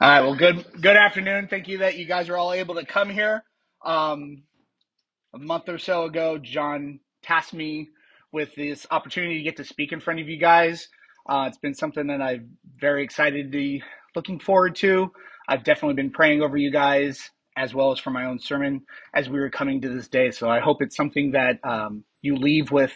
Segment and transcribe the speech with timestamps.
[0.00, 0.20] All right.
[0.22, 1.48] Well, good good afternoon.
[1.48, 3.44] Thank you that you guys are all able to come here.
[3.84, 4.44] Um,
[5.34, 7.90] a month or so ago, John tasked me
[8.32, 10.88] with this opportunity to get to speak in front of you guys.
[11.28, 13.82] Uh, it's been something that I'm very excited to be
[14.16, 15.12] looking forward to.
[15.48, 18.82] I've definitely been praying over you guys as well as for my own sermon
[19.14, 20.30] as we were coming to this day.
[20.30, 22.92] So I hope it's something that um, you leave with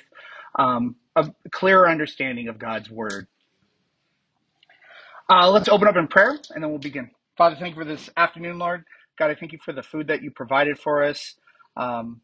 [0.59, 3.27] um, a clearer understanding of God's word.
[5.31, 7.11] Uh, let's open up in prayer and then we'll begin.
[7.39, 8.85] Father, thank you for this afternoon, Lord.
[9.19, 11.35] God, I thank you for the food that you provided for us.
[11.77, 12.23] Um,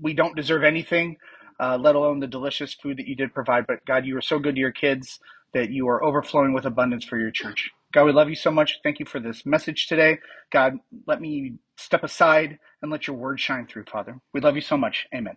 [0.00, 1.16] we don't deserve anything,
[1.60, 3.66] uh, let alone the delicious food that you did provide.
[3.66, 5.20] But God, you are so good to your kids
[5.54, 7.70] that you are overflowing with abundance for your church.
[7.92, 8.80] God, we love you so much.
[8.84, 10.18] Thank you for this message today.
[10.52, 10.74] God,
[11.06, 14.18] let me step aside and let your word shine through, Father.
[14.34, 15.06] We love you so much.
[15.14, 15.36] Amen.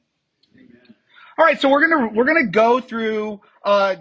[0.56, 0.96] Amen.
[1.38, 3.96] All right, so we're gonna we're gonna go through uh,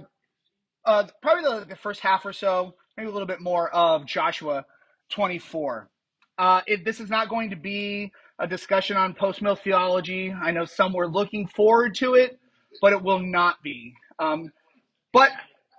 [0.84, 4.64] uh, probably the, the first half or so, maybe a little bit more of Joshua
[5.10, 5.88] 24.
[6.38, 10.32] Uh, if this is not going to be a discussion on post mill theology.
[10.32, 12.38] I know some were looking forward to it,
[12.80, 13.94] but it will not be.
[14.18, 14.50] Um,
[15.12, 15.30] but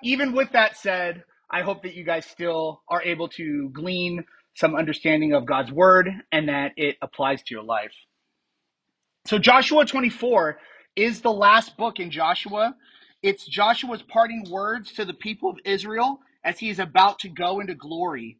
[0.02, 4.24] even with that said, I hope that you guys still are able to glean
[4.56, 7.94] some understanding of God's word and that it applies to your life.
[9.26, 10.58] So, Joshua 24
[10.96, 12.76] is the last book in Joshua.
[13.22, 17.60] It's Joshua's parting words to the people of Israel as he is about to go
[17.62, 18.40] into glory.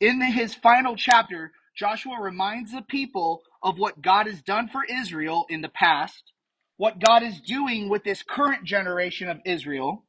[0.00, 5.46] In his final chapter, Joshua reminds the people of what God has done for Israel
[5.50, 6.32] in the past,
[6.78, 10.04] what God is doing with this current generation of Israel.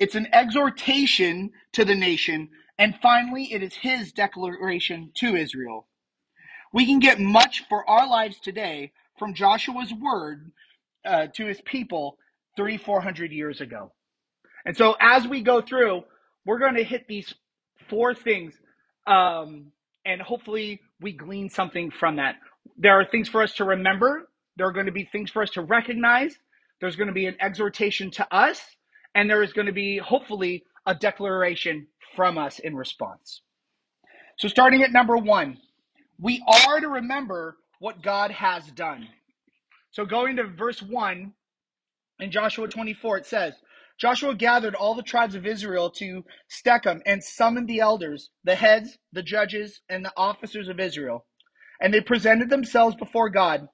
[0.00, 5.88] It's an exhortation to the nation, and finally, it is his declaration to Israel.
[6.72, 10.52] We can get much for our lives today from Joshua's word
[11.06, 12.18] uh, to his people
[12.56, 13.92] three, four hundred years ago.
[14.66, 16.04] And so, as we go through,
[16.46, 17.34] we're going to hit these
[17.88, 18.54] four things
[19.06, 19.66] um,
[20.04, 22.36] and hopefully we glean something from that.
[22.78, 24.28] There are things for us to remember.
[24.56, 26.38] There are going to be things for us to recognize.
[26.80, 28.60] There's going to be an exhortation to us,
[29.14, 33.42] and there is going to be hopefully a declaration from us in response.
[34.38, 35.58] So, starting at number one,
[36.20, 39.08] we are to remember what God has done.
[39.92, 41.32] So, going to verse 1
[42.20, 43.54] in Joshua 24, it says,
[43.98, 48.98] Joshua gathered all the tribes of Israel to Shechem and summoned the elders, the heads,
[49.12, 51.26] the judges, and the officers of Israel.
[51.80, 53.68] And they presented themselves before God.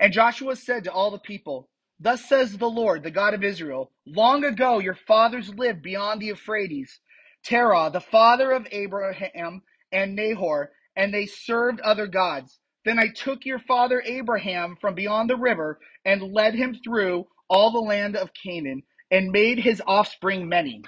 [0.00, 3.92] And Joshua said to all the people, Thus says the Lord, the God of Israel,
[4.06, 7.00] Long ago your fathers lived beyond the Euphrates,
[7.44, 9.62] Terah, the father of Abraham
[9.92, 12.60] and Nahor, and they served other gods.
[12.84, 17.72] Then I took your father Abraham from beyond the river and led him through all
[17.72, 20.82] the land of Canaan and made his offspring many.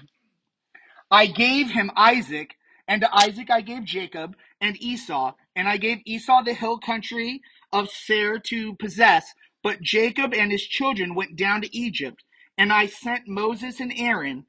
[1.11, 2.56] I gave him Isaac,
[2.87, 7.41] and to Isaac I gave Jacob and Esau, and I gave Esau the hill country
[7.73, 9.33] of Seir to possess.
[9.62, 12.25] But Jacob and his children went down to Egypt,
[12.57, 14.47] and I sent Moses and Aaron,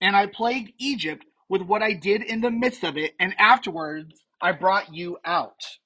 [0.00, 4.20] and I plagued Egypt with what I did in the midst of it, and afterwards
[4.40, 5.78] I brought you out.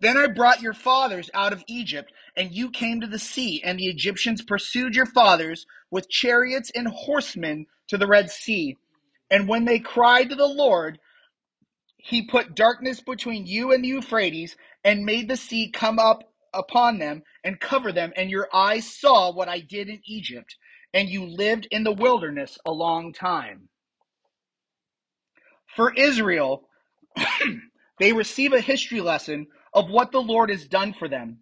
[0.00, 3.78] Then I brought your fathers out of Egypt, and you came to the sea, and
[3.78, 8.76] the Egyptians pursued your fathers with chariots and horsemen to the Red Sea.
[9.30, 11.00] And when they cried to the Lord,
[11.96, 16.98] he put darkness between you and the Euphrates, and made the sea come up upon
[16.98, 20.56] them and cover them, and your eyes saw what I did in Egypt,
[20.94, 23.68] and you lived in the wilderness a long time.
[25.74, 26.68] For Israel,
[27.98, 31.40] they receive a history lesson of what the Lord has done for them.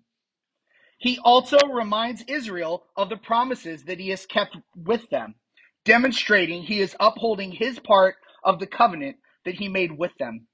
[0.98, 5.36] He also reminds Israel of the promises that he has kept with them,
[5.84, 10.48] demonstrating he is upholding his part of the covenant that he made with them.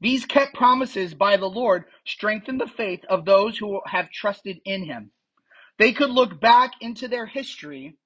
[0.00, 4.84] These kept promises by the Lord strengthen the faith of those who have trusted in
[4.84, 5.12] him.
[5.78, 7.96] They could look back into their history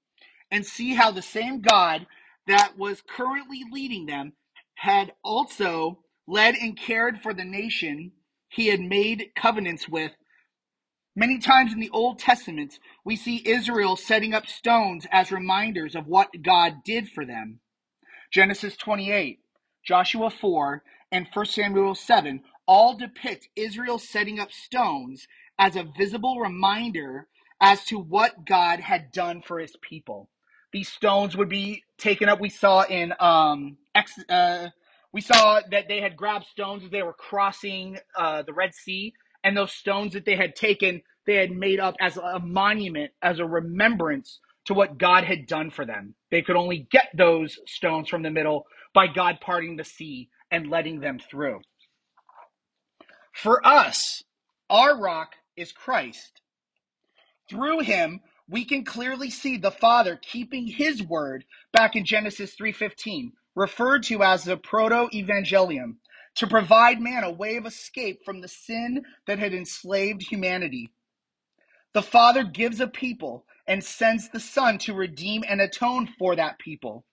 [0.50, 2.06] and see how the same God
[2.47, 4.34] that was currently leading them
[4.76, 8.12] had also led and cared for the nation
[8.56, 10.12] he had made covenants with.
[11.16, 16.06] Many times in the Old Testament, we see Israel setting up stones as reminders of
[16.08, 17.60] what God did for them.
[18.32, 19.41] Genesis 28,
[19.84, 20.82] Joshua 4,
[21.12, 25.26] and 1 Samuel 7 all depict Israel setting up stones
[25.58, 27.28] as a visible reminder
[27.60, 30.28] as to what God had done for his people.
[30.72, 32.41] These stones would be taken up.
[32.41, 34.68] We saw in um, Ex- uh,
[35.16, 39.15] we saw that they had grabbed stones as they were crossing uh, the Red Sea,
[39.42, 43.39] and those stones that they had taken, they had made up as a monument, as
[43.39, 46.15] a remembrance to what God had done for them.
[46.30, 50.68] They could only get those stones from the middle, by God parting the sea and
[50.68, 51.63] letting them through.
[53.33, 54.22] For us,
[54.68, 56.42] our rock is Christ.
[57.48, 58.21] Through him,
[58.51, 64.22] we can clearly see the Father keeping his word back in Genesis 3:15, referred to
[64.22, 65.97] as the proto-evangelium,
[66.36, 70.92] to provide man a way of escape from the sin that had enslaved humanity.
[71.94, 76.58] The Father gives a people and sends the Son to redeem and atone for that
[76.58, 77.06] people.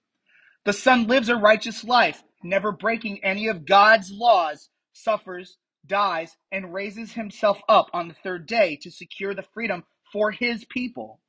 [0.65, 5.57] The Son lives a righteous life, never breaking any of God's laws, suffers,
[5.87, 10.65] dies, and raises himself up on the third day to secure the freedom for his
[10.65, 11.21] people.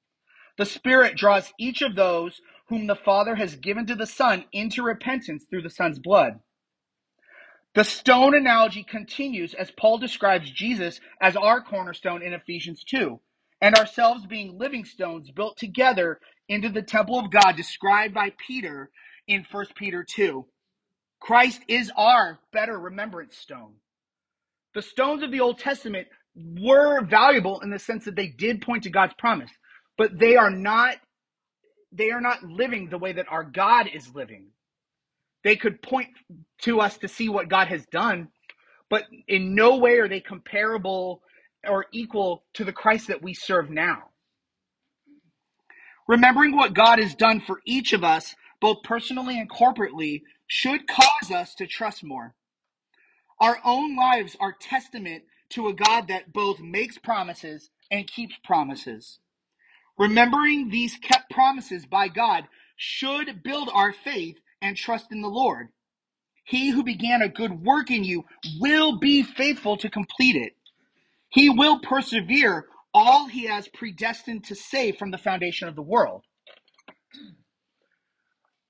[0.57, 2.41] The Spirit draws each of those
[2.75, 6.41] whom the Father has given to the Son into repentance through the Son's blood.
[7.77, 13.21] The stone analogy continues as Paul describes Jesus as our cornerstone in Ephesians 2,
[13.61, 16.19] and ourselves being living stones built together
[16.49, 18.91] into the temple of God described by Peter
[19.29, 20.45] in 1 Peter 2.
[21.21, 23.75] Christ is our better remembrance stone.
[24.75, 28.83] The stones of the Old Testament were valuable in the sense that they did point
[28.83, 29.51] to God's promise,
[29.97, 30.97] but they are not
[31.95, 34.49] they are not living the way that our God is living.
[35.45, 36.09] They could point
[36.63, 38.29] to us to see what God has done,
[38.91, 41.23] but in no way are they comparable
[41.67, 44.05] or equal to the Christ that we serve now.
[46.09, 51.31] Remembering what God has done for each of us, both personally and corporately, should cause
[51.35, 52.35] us to trust more.
[53.41, 59.19] Our own lives are testament to a God that both makes promises and keeps promises.
[59.99, 62.45] Remembering these kept promises by God
[62.77, 65.69] should build our faith and trust in the Lord.
[66.45, 68.25] He who began a good work in you
[68.61, 70.53] will be faithful to complete it.
[71.31, 76.23] He will persevere all he has predestined to save from the foundation of the world.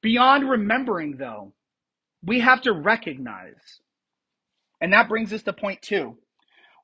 [0.02, 1.54] Beyond remembering, though,
[2.22, 3.80] we have to recognize.
[4.80, 6.18] And that brings us to point two.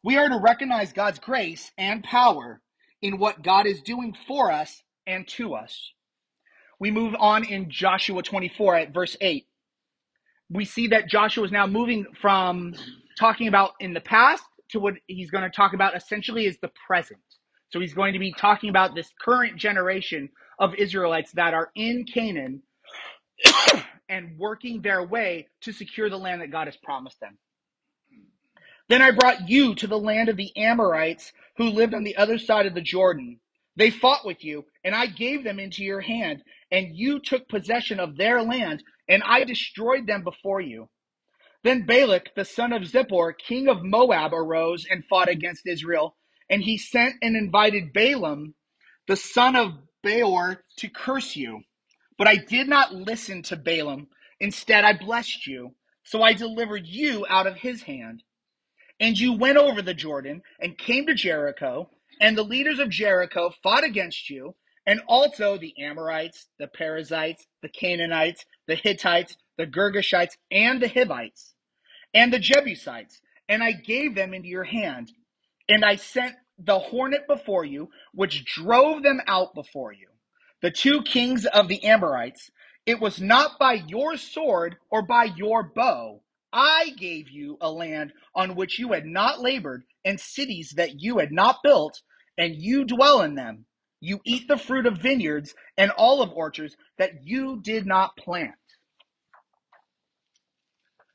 [0.03, 2.61] We are to recognize God's grace and power
[3.03, 5.93] in what God is doing for us and to us.
[6.79, 9.47] We move on in Joshua 24 at verse 8.
[10.51, 12.75] We see that Joshua is now moving from
[13.19, 16.71] talking about in the past to what he's going to talk about essentially is the
[16.87, 17.21] present.
[17.71, 22.05] So he's going to be talking about this current generation of Israelites that are in
[22.05, 22.63] Canaan
[24.09, 27.39] and working their way to secure the land that God has promised them.
[28.91, 32.39] Then I brought you to the land of the Amorites who lived on the other
[32.39, 33.41] side of the Jordan.
[33.77, 36.43] They fought with you, and I gave them into your hand,
[36.73, 40.91] and you took possession of their land, and I destroyed them before you.
[41.65, 46.17] Then Balak, the son of Zippor, king of Moab, arose and fought against Israel,
[46.51, 48.55] and he sent and invited Balaam,
[49.09, 51.63] the son of Beor, to curse you.
[52.19, 54.09] But I did not listen to Balaam.
[54.41, 55.77] Instead, I blessed you.
[56.05, 58.23] So I delivered you out of his hand.
[59.01, 63.51] And you went over the Jordan and came to Jericho, and the leaders of Jericho
[63.63, 64.55] fought against you,
[64.87, 71.55] and also the Amorites, the Perizzites, the Canaanites, the Hittites, the Girgashites, and the Hivites,
[72.15, 75.13] and the Jebusites, and I gave them into your hand.
[75.69, 80.09] And I sent the hornet before you, which drove them out before you.
[80.63, 82.51] The two kings of the Amorites,
[82.85, 86.23] it was not by your sword or by your bow.
[86.53, 91.19] I gave you a land on which you had not labored, and cities that you
[91.19, 92.01] had not built,
[92.39, 93.67] and you dwell in them.
[94.01, 98.55] You eat the fruit of vineyards and olive orchards that you did not plant.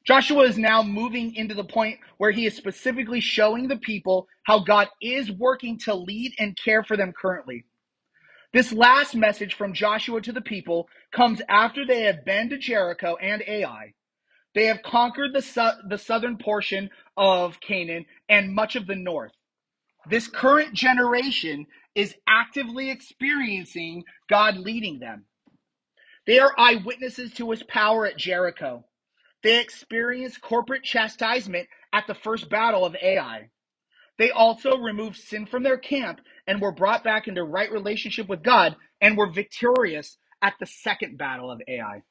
[0.05, 4.59] Joshua is now moving into the point where he is specifically showing the people how
[4.59, 7.65] God is working to lead and care for them currently.
[8.53, 13.15] This last message from Joshua to the people comes after they have been to Jericho
[13.17, 13.93] and Ai.
[14.55, 19.33] They have conquered the, su- the southern portion of Canaan and much of the north.
[20.09, 25.25] This current generation is actively experiencing God leading them.
[26.27, 28.85] They are eyewitnesses to his power at Jericho.
[29.43, 33.50] They experienced corporate chastisement at the first battle of Ai.
[34.19, 38.43] They also removed sin from their camp and were brought back into right relationship with
[38.43, 42.03] God and were victorious at the second battle of Ai.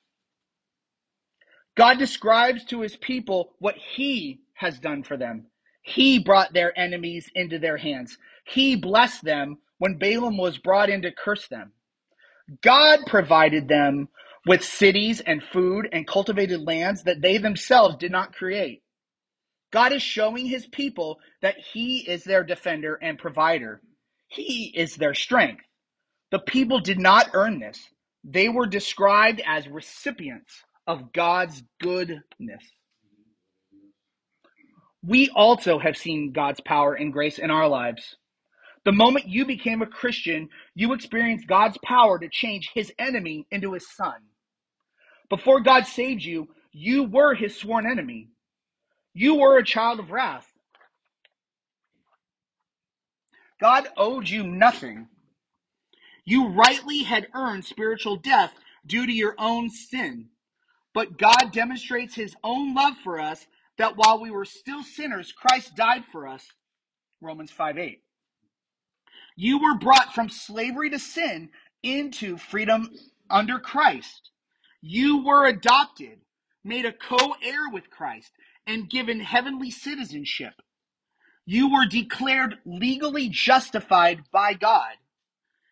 [1.76, 5.46] God describes to his people what he has done for them.
[5.82, 8.16] He brought their enemies into their hands.
[8.46, 11.72] He blessed them when Balaam was brought in to curse them.
[12.62, 14.08] God provided them
[14.46, 18.82] with cities and food and cultivated lands that they themselves did not create.
[19.72, 23.82] God is showing his people that he is their defender and provider.
[24.28, 25.64] He is their strength.
[26.30, 27.80] The people did not earn this.
[28.24, 30.54] They were described as recipients
[30.86, 32.64] of God's goodness.
[35.02, 38.16] We also have seen God's power and grace in our lives.
[38.84, 43.72] The moment you became a Christian, you experienced God's power to change his enemy into
[43.72, 44.14] his son.
[45.30, 48.28] Before God saved you, you were his sworn enemy.
[49.14, 50.46] You were a child of wrath.
[53.60, 55.08] God owed you nothing.
[56.24, 58.52] You rightly had earned spiritual death
[58.86, 60.28] due to your own sin.
[60.94, 63.46] But God demonstrates his own love for us
[63.78, 66.46] that while we were still sinners, Christ died for us.
[67.20, 68.00] Romans 5 8.
[69.36, 71.50] You were brought from slavery to sin
[71.82, 72.90] into freedom
[73.30, 74.30] under Christ.
[74.80, 76.20] You were adopted,
[76.64, 78.32] made a co heir with Christ,
[78.66, 80.54] and given heavenly citizenship.
[81.46, 84.94] You were declared legally justified by God.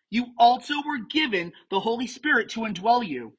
[0.09, 3.33] You also were given the Holy Spirit to indwell you.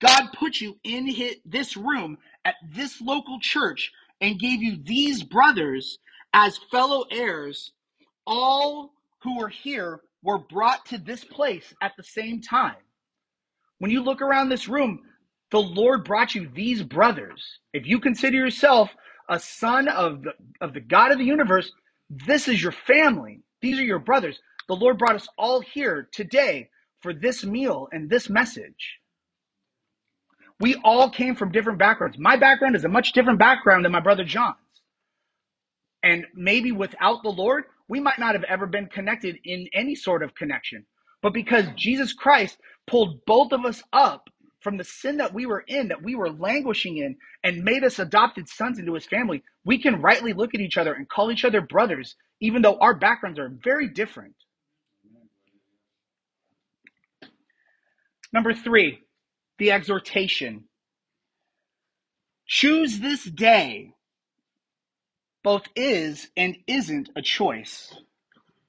[0.00, 5.22] God put you in his, this room at this local church and gave you these
[5.22, 5.98] brothers
[6.34, 7.72] as fellow heirs.
[8.26, 12.76] All who are here were brought to this place at the same time.
[13.78, 15.00] When you look around this room,
[15.50, 17.60] the Lord brought you these brothers.
[17.72, 18.90] If you consider yourself
[19.28, 21.70] a son of the, of the God of the universe,
[22.10, 23.40] this is your family.
[23.60, 24.40] These are your brothers.
[24.68, 26.70] The Lord brought us all here today
[27.02, 28.98] for this meal and this message.
[30.60, 32.18] We all came from different backgrounds.
[32.18, 34.56] My background is a much different background than my brother John's.
[36.02, 40.22] And maybe without the Lord, we might not have ever been connected in any sort
[40.22, 40.86] of connection.
[41.22, 44.28] But because Jesus Christ pulled both of us up
[44.60, 47.98] from the sin that we were in, that we were languishing in, and made us
[47.98, 51.44] adopted sons into his family, we can rightly look at each other and call each
[51.44, 54.34] other brothers, even though our backgrounds are very different.
[58.32, 59.00] Number three,
[59.58, 60.64] the exhortation.
[62.46, 63.92] Choose this day
[65.46, 67.94] both is and isn't a choice.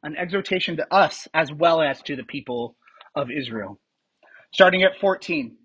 [0.03, 2.75] An exhortation to us as well as to the people
[3.15, 3.79] of Israel.
[4.53, 5.57] Starting at 14.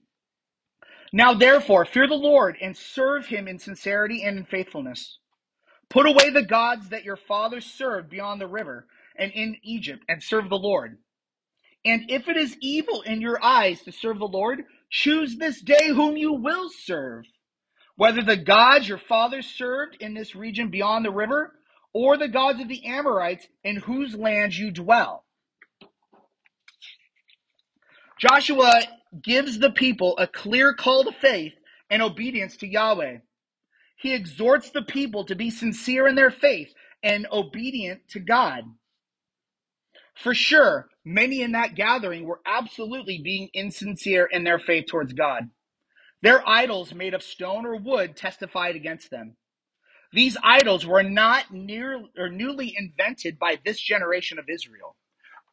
[1.12, 5.18] Now therefore, fear the Lord and serve him in sincerity and in faithfulness.
[5.90, 8.86] Put away the gods that your fathers served beyond the river
[9.16, 10.98] and in Egypt and serve the Lord.
[11.84, 15.88] And if it is evil in your eyes to serve the Lord, choose this day
[15.88, 17.24] whom you will serve,
[17.96, 21.52] whether the gods your fathers served in this region beyond the river,
[21.94, 25.24] or the gods of the Amorites in whose land you dwell.
[28.20, 28.82] Joshua
[29.20, 31.54] gives the people a clear call to faith
[31.90, 33.18] and obedience to Yahweh.
[33.96, 36.72] He exhorts the people to be sincere in their faith
[37.02, 38.64] and obedient to God.
[40.14, 45.50] For sure, many in that gathering were absolutely being insincere in their faith towards God.
[46.22, 49.36] Their idols made of stone or wood testified against them.
[50.12, 54.96] These idols were not near or newly invented by this generation of Israel.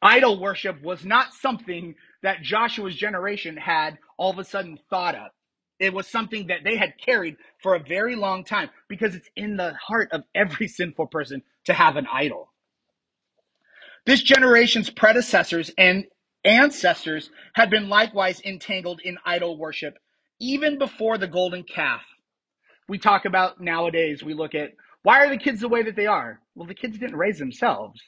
[0.01, 5.31] Idol worship was not something that Joshua's generation had all of a sudden thought of.
[5.79, 9.57] It was something that they had carried for a very long time because it's in
[9.57, 12.51] the heart of every sinful person to have an idol.
[14.09, 16.05] This generation's predecessors and
[16.43, 19.99] ancestors had been likewise entangled in idol worship
[20.39, 22.01] even before the golden calf.
[22.87, 24.71] We talk about nowadays, we look at
[25.03, 26.41] why are the kids the way that they are?
[26.55, 28.01] Well, the kids didn't raise themselves.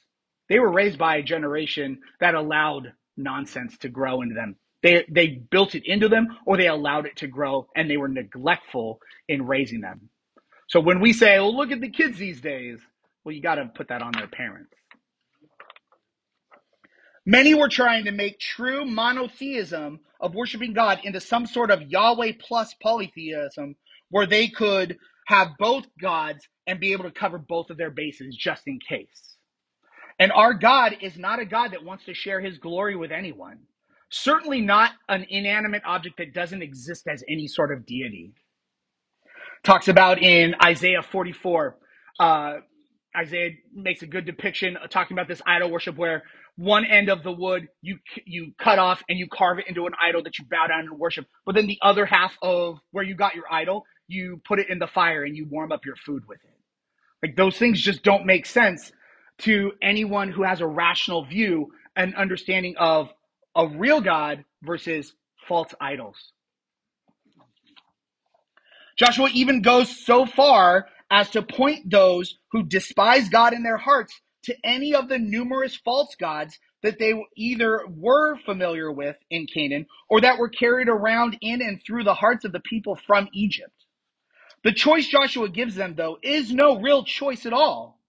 [0.50, 4.55] They were raised by a generation that allowed nonsense to grow into them.
[4.81, 8.08] They, they built it into them or they allowed it to grow and they were
[8.08, 10.10] neglectful in raising them.
[10.67, 12.79] So when we say, oh, look at the kids these days,
[13.24, 14.74] well, you got to put that on their parents.
[17.25, 22.34] Many were trying to make true monotheism of worshiping God into some sort of Yahweh
[22.40, 23.75] plus polytheism
[24.10, 24.98] where they could
[25.28, 29.38] have both gods and be able to cover both of their bases just in case.
[30.20, 33.60] And our God is not a God that wants to share his glory with anyone.
[34.10, 38.34] Certainly not an inanimate object that doesn't exist as any sort of deity.
[39.63, 41.78] Talks about in Isaiah 44,
[42.20, 42.54] uh,
[43.18, 46.24] Isaiah makes a good depiction of talking about this idol worship where
[46.58, 49.93] one end of the wood you you cut off and you carve it into an
[50.01, 53.15] idol that you bow down and worship, but then the other half of where you
[53.15, 56.24] got your idol, you put it in the fire and you warm up your food
[56.27, 56.51] with it.
[57.24, 58.91] Like those things just don't make sense
[59.39, 63.10] to anyone who has a rational view and understanding of
[63.55, 65.13] a real God versus
[65.48, 66.17] false idols.
[68.98, 74.13] Joshua even goes so far as to point those who despise God in their hearts
[74.44, 79.88] to any of the numerous false gods that they either were familiar with in Canaan
[80.10, 83.74] or that were carried around in and through the hearts of the people from Egypt.
[84.64, 88.00] The choice Joshua gives them, though, is no real choice at all.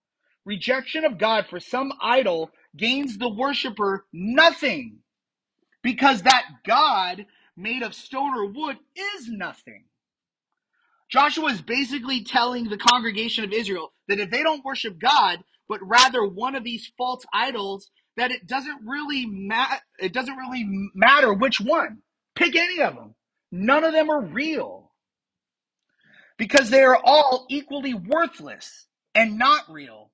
[0.45, 4.99] Rejection of God for some idol gains the worshiper nothing
[5.83, 9.85] because that God made of stone or wood is nothing.
[11.11, 15.41] Joshua is basically telling the congregation of Israel that if they don't worship God,
[15.73, 19.27] but rather one of these false idols, that it doesn't really.
[19.99, 22.03] It doesn't really matter which one.
[22.35, 23.15] Pick any of them.
[23.51, 24.93] None of them are real
[26.37, 30.11] because they are all equally worthless and not real.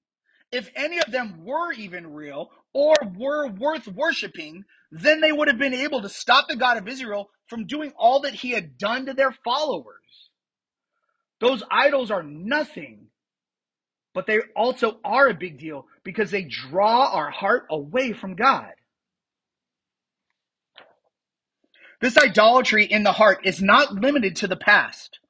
[0.53, 4.63] If any of them were even real or were worth worshiping,
[4.93, 8.21] then they would have been able to stop the God of Israel from doing all
[8.21, 10.31] that he had done to their followers.
[11.41, 13.08] Those idols are nothing,
[14.19, 18.73] but they also are a big deal because they draw our heart away from God.
[22.01, 25.21] This idolatry in the heart is not limited to the past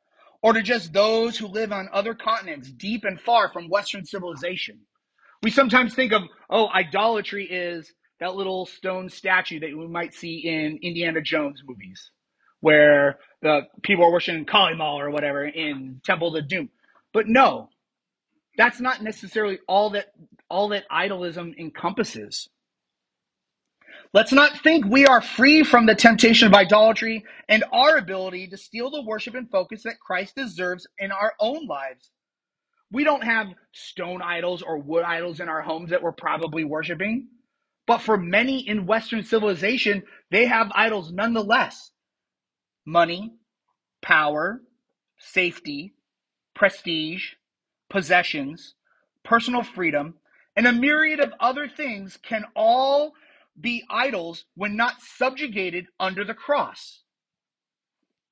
[0.41, 4.81] or to just those who live on other continents deep and far from Western civilization.
[5.43, 10.39] We sometimes think of, oh, idolatry is that little stone statue that we might see
[10.39, 12.11] in Indiana Jones movies
[12.61, 16.71] where the people are worshiping Kali Ma or whatever in Temple of Doom.
[17.13, 17.69] But no,
[18.59, 20.13] that's not necessarily all that
[20.51, 22.51] all that idolism encompasses.
[24.13, 28.57] Let's not think we are free from the temptation of idolatry and our ability to
[28.57, 32.11] steal the worship and focus that Christ deserves in our own lives.
[32.91, 37.29] We don't have stone idols or wood idols in our homes that we're probably worshiping.
[37.87, 41.91] But for many in Western civilization, they have idols nonetheless
[42.87, 43.35] money,
[44.03, 44.63] power,
[45.19, 45.95] safety,
[46.55, 47.33] prestige,
[47.91, 48.75] possessions,
[49.25, 50.15] personal freedom,
[50.57, 53.13] and a myriad of other things can all
[53.61, 57.03] be idols when not subjugated under the cross.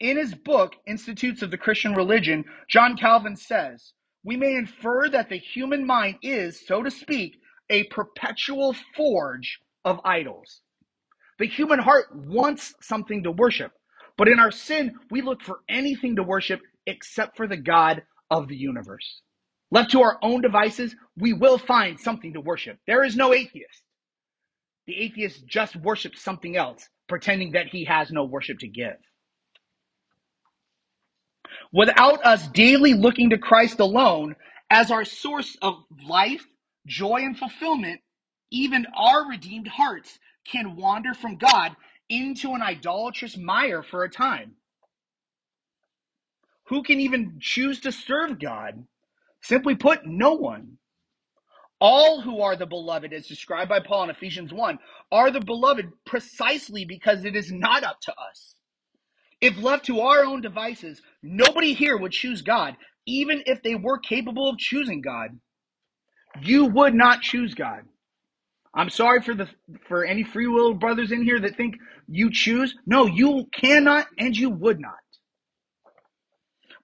[0.01, 3.93] In his book, Institutes of the Christian Religion, John Calvin says,
[4.25, 7.38] We may infer that the human mind is, so to speak,
[7.71, 10.61] a perpetual forge of idols.
[11.38, 13.73] The human heart wants something to worship.
[14.16, 18.49] But in our sin, we look for anything to worship except for the God of
[18.49, 19.23] the universe.
[19.70, 22.79] Left to our own devices, we will find something to worship.
[22.87, 23.83] There is no atheist.
[24.87, 28.96] The atheist just worships something else, pretending that he has no worship to give.
[31.72, 34.37] Without us daily looking to Christ alone
[34.70, 35.74] as our source of
[36.07, 36.46] life,
[36.87, 38.00] joy, and fulfillment,
[38.50, 41.76] even our redeemed hearts can wander from God
[42.09, 44.55] into an idolatrous mire for a time.
[46.68, 48.85] Who can even choose to serve God?
[49.46, 50.78] Simply put, no one.
[51.80, 54.78] All who are the beloved, as described by Paul in Ephesians 1,
[55.12, 58.56] are the beloved precisely because it is not up to us.
[59.40, 62.74] If left to our own devices, nobody here would choose God,
[63.06, 65.38] even if they were capable of choosing God.
[66.42, 67.82] You would not choose God.
[68.74, 69.48] I'm sorry for the
[69.88, 71.76] for any free will brothers in here that think
[72.09, 72.74] you choose.
[72.85, 74.94] No, you cannot and you would not.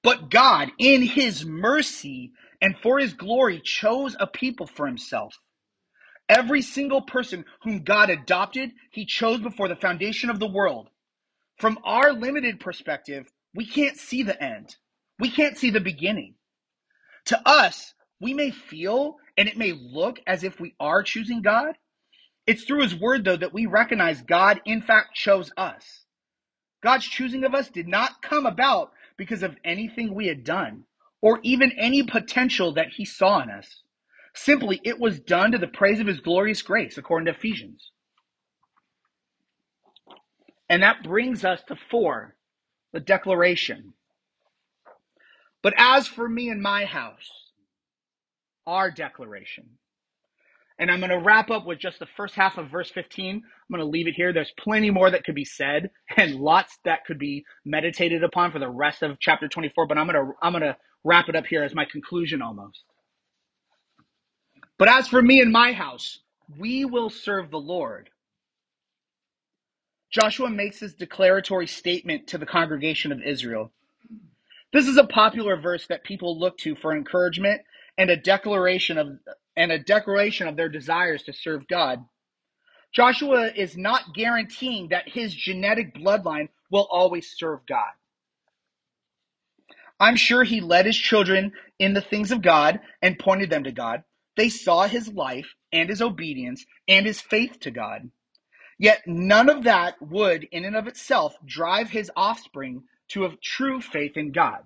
[0.02, 5.34] But God, in his mercy and for his glory, chose a people for himself.
[6.28, 10.88] Every single person whom God adopted, he chose before the foundation of the world.
[11.58, 14.76] From our limited perspective, we can't see the end.
[15.18, 16.36] We can't see the beginning.
[17.26, 21.76] To us, we may feel and it may look as if we are choosing God,
[22.46, 26.04] it's through his word, though, that we recognize God, in fact, chose us.
[26.82, 30.84] God's choosing of us did not come about because of anything we had done
[31.22, 33.82] or even any potential that he saw in us.
[34.34, 37.92] Simply, it was done to the praise of his glorious grace, according to Ephesians.
[40.68, 42.36] And that brings us to four,
[42.92, 43.94] the declaration.
[45.62, 47.30] But as for me and my house,
[48.66, 49.78] our declaration.
[50.78, 53.36] And I'm going to wrap up with just the first half of verse 15.
[53.36, 54.32] I'm going to leave it here.
[54.32, 58.58] There's plenty more that could be said and lots that could be meditated upon for
[58.58, 61.46] the rest of chapter 24, but I'm going to I'm going to wrap it up
[61.46, 62.84] here as my conclusion almost.
[64.78, 66.20] But as for me and my house,
[66.58, 68.10] we will serve the Lord.
[70.12, 73.72] Joshua makes his declaratory statement to the congregation of Israel.
[74.72, 77.62] This is a popular verse that people look to for encouragement
[77.98, 79.08] and a declaration of
[79.56, 82.04] and a declaration of their desires to serve God.
[82.92, 87.90] Joshua is not guaranteeing that his genetic bloodline will always serve God.
[89.98, 93.72] I'm sure he led his children in the things of God and pointed them to
[93.72, 94.02] God.
[94.36, 98.10] They saw his life and his obedience and his faith to God.
[98.78, 103.80] Yet none of that would, in and of itself, drive his offspring to a true
[103.80, 104.60] faith in God.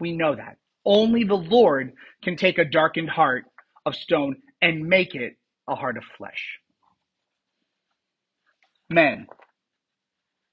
[0.00, 0.56] We know that.
[0.84, 3.44] Only the Lord can take a darkened heart
[3.86, 5.36] of stone and make it
[5.68, 6.58] a heart of flesh.
[8.90, 9.26] Men,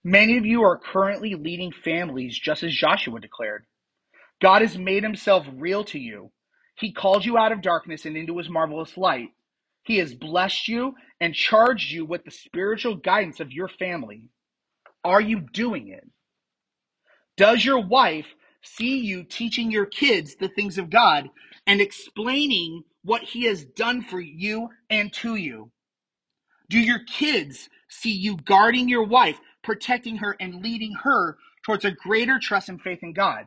[0.03, 3.65] many of you are currently leading families just as Joshua declared.
[4.41, 6.31] God has made himself real to you.
[6.75, 9.29] He called you out of darkness and into his marvelous light.
[9.83, 14.23] He has blessed you and charged you with the spiritual guidance of your family.
[15.03, 16.07] Are you doing it?
[17.37, 18.27] Does your wife
[18.63, 21.29] see you teaching your kids the things of God
[21.65, 25.71] and explaining what he has done for you and to you?
[26.69, 31.91] Do your kids see you guarding your wife, protecting her, and leading her towards a
[31.91, 33.45] greater trust and faith in God?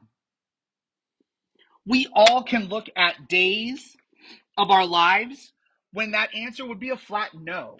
[1.85, 3.99] We all can look at days
[4.57, 5.53] of our lives
[5.93, 7.77] when that answer would be a flat no.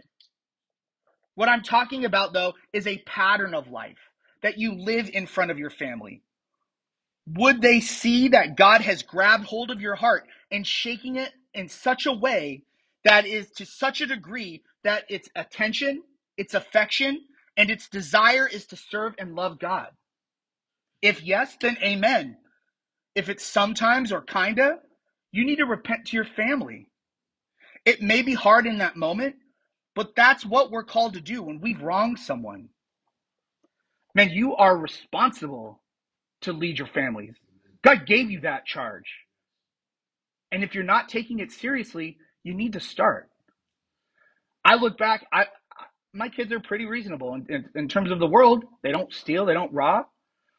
[1.35, 4.11] What I'm talking about, though, is a pattern of life
[4.43, 6.21] that you live in front of your family.
[7.27, 11.69] Would they see that God has grabbed hold of your heart and shaking it in
[11.69, 12.65] such a way
[13.05, 16.03] that is to such a degree that its attention,
[16.37, 17.23] its affection,
[17.57, 19.89] and its desire is to serve and love God?
[21.03, 22.39] If yes, then amen.
[23.15, 24.79] If it's sometimes or kinda,
[25.33, 26.89] you need to repent to your family.
[27.87, 29.37] It may be hard in that moment,
[29.95, 32.71] but that's what we're called to do when we've wronged someone.
[34.15, 35.83] Man, you are responsible
[36.43, 37.35] to lead your families.
[37.85, 39.07] God gave you that charge.
[40.53, 43.29] And if you're not taking it seriously, you need to start.
[44.65, 45.47] I look back, I,
[46.13, 48.65] my kids are pretty reasonable in, in, in terms of the world.
[48.83, 50.07] They don't steal, they don't rob.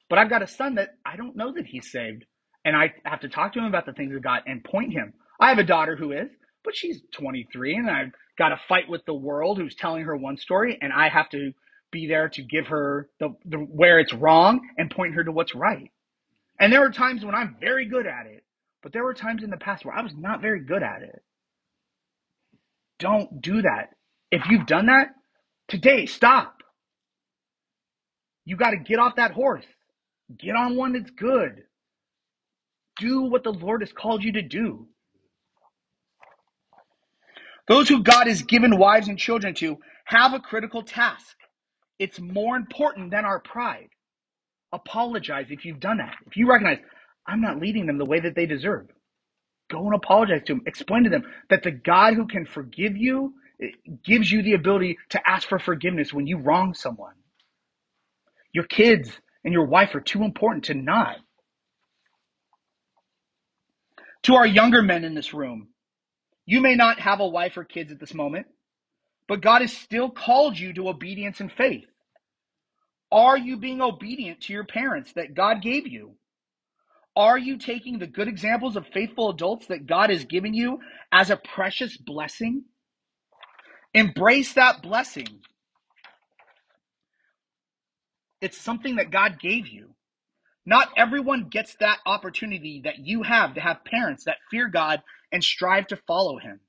[0.09, 2.25] But I've got a son that I don't know that he's saved.
[2.65, 5.13] And I have to talk to him about the things of God and point him.
[5.39, 6.29] I have a daughter who is,
[6.63, 10.37] but she's 23 and I've got a fight with the world who's telling her one
[10.37, 11.51] story and I have to
[11.91, 15.55] be there to give her the, the where it's wrong and point her to what's
[15.55, 15.91] right.
[16.59, 18.43] And there are times when I'm very good at it,
[18.83, 21.21] but there were times in the past where I was not very good at it.
[22.99, 23.89] Don't do that.
[24.31, 25.09] If you've done that,
[25.67, 26.61] today stop.
[28.45, 29.65] You got to get off that horse.
[30.37, 31.63] Get on one that's good.
[32.99, 34.87] Do what the Lord has called you to do.
[37.67, 41.35] Those who God has given wives and children to have a critical task.
[41.99, 43.89] It's more important than our pride.
[44.73, 46.15] Apologize if you've done that.
[46.27, 46.79] If you recognize,
[47.27, 48.87] I'm not leading them the way that they deserve,
[49.71, 50.63] go and apologize to them.
[50.67, 53.67] Explain to them that the God who can forgive you eh,
[54.05, 57.15] gives you the ability to ask for forgiveness when you wrong someone.
[58.53, 59.11] Your kids
[59.43, 61.17] and your wife are too important to not.
[64.23, 65.69] To our younger men in this room,
[66.45, 68.47] you may not have a wife or kids at this moment,
[69.27, 71.85] but God has still called you to obedience and faith.
[73.11, 76.15] Are you being obedient to your parents that God gave you?
[77.15, 80.79] Are you taking the good examples of faithful adults that God has given you
[81.11, 82.63] as a precious blessing?
[83.93, 85.27] Embrace that blessing.
[88.39, 89.89] It's something that God gave you.
[90.65, 95.43] Not everyone gets that opportunity that you have to have parents that fear God and
[95.43, 96.59] strive to follow Him.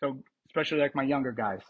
[0.00, 1.60] So, especially like my younger guys,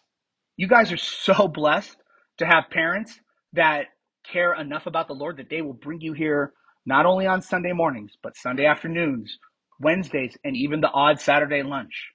[0.57, 1.97] you guys are so blessed
[2.39, 3.19] to have parents
[3.53, 3.87] that
[4.31, 6.53] care enough about the Lord that they will bring you here
[6.89, 9.39] not only on Sunday mornings, but Sunday afternoons,
[9.79, 12.09] Wednesdays, and even the odd Saturday lunch.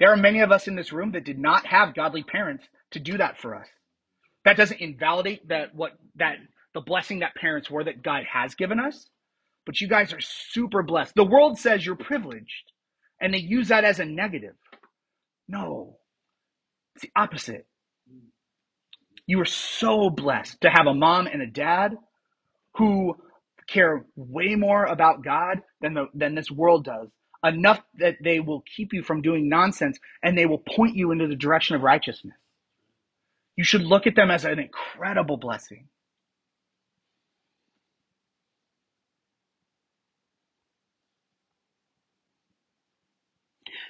[0.00, 2.98] There are many of us in this room that did not have godly parents to
[2.98, 3.68] do that for us.
[4.46, 6.36] That doesn't invalidate that what that
[6.72, 9.06] the blessing that parents were that God has given us,
[9.66, 11.12] but you guys are super blessed.
[11.14, 12.72] The world says you're privileged,
[13.20, 14.56] and they use that as a negative.
[15.46, 15.98] No,
[16.94, 17.66] it's the opposite.
[19.26, 21.96] You are so blessed to have a mom and a dad
[22.76, 23.16] who
[23.66, 27.08] care way more about God than the, than this world does.
[27.44, 31.28] Enough that they will keep you from doing nonsense and they will point you into
[31.28, 32.36] the direction of righteousness.
[33.56, 35.88] You should look at them as an incredible blessing.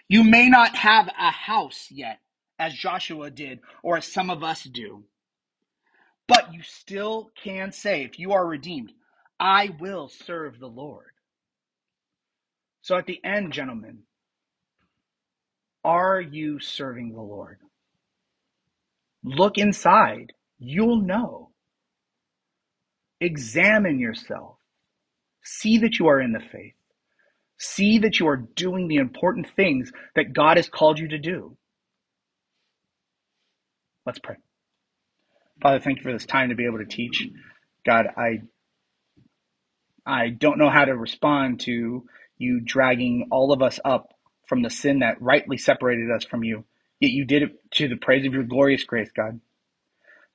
[0.08, 2.20] You may not have a house yet,
[2.58, 5.04] as Joshua did, or as some of us do.
[6.28, 8.92] But you still can say, if you are redeemed,
[9.38, 11.06] I will serve the Lord.
[12.82, 14.00] So at the end, gentlemen,
[15.84, 17.58] are you serving the Lord?
[19.22, 20.32] Look inside.
[20.58, 21.50] You'll know.
[23.20, 24.56] Examine yourself.
[25.42, 26.74] See that you are in the faith.
[27.58, 31.56] See that you are doing the important things that God has called you to do.
[34.06, 34.36] Let's pray.
[35.62, 37.26] Father, thank you for this time to be able to teach.
[37.86, 38.40] God, I
[40.06, 42.04] I don't know how to respond to
[42.38, 44.12] you dragging all of us up
[44.46, 46.64] from the sin that rightly separated us from you.
[47.00, 49.40] Yet you did it to the praise of your glorious grace, God.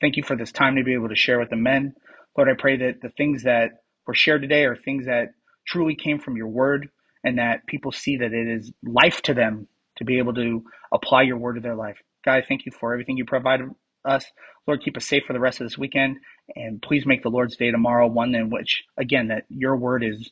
[0.01, 1.93] Thank you for this time to be able to share with the men.
[2.37, 5.33] Lord, I pray that the things that were shared today are things that
[5.67, 6.89] truly came from your word
[7.23, 11.23] and that people see that it is life to them to be able to apply
[11.23, 11.97] your word to their life.
[12.25, 13.69] God, I thank you for everything you provided
[14.05, 14.25] us.
[14.67, 16.17] Lord, keep us safe for the rest of this weekend.
[16.55, 20.31] And please make the Lord's Day tomorrow one in which, again, that your word is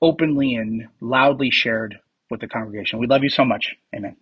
[0.00, 1.96] openly and loudly shared
[2.30, 2.98] with the congregation.
[2.98, 3.74] We love you so much.
[3.94, 4.16] Amen.